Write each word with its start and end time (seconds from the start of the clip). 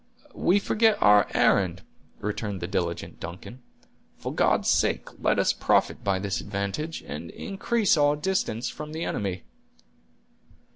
"We 0.33 0.57
forget 0.57 0.99
our 0.99 1.27
errand," 1.35 1.83
returned 2.21 2.59
the 2.59 2.65
diligent 2.65 3.19
Duncan. 3.19 3.61
"For 4.17 4.33
God's 4.33 4.67
sake 4.67 5.07
let 5.19 5.37
us 5.37 5.53
profit 5.53 6.03
by 6.03 6.17
this 6.17 6.41
advantage, 6.41 7.03
and 7.03 7.29
increase 7.29 7.95
our 7.97 8.15
distance 8.15 8.67
from 8.67 8.93
the 8.93 9.03
enemy." 9.03 9.43